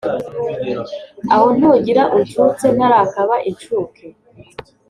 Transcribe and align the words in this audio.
aho 1.33 1.47
ntugira 1.57 2.03
uncutse 2.17 2.65
ntarakaba 2.75 3.35
incuke 3.49 4.05